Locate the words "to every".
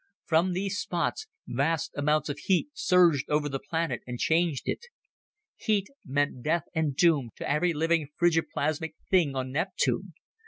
7.35-7.71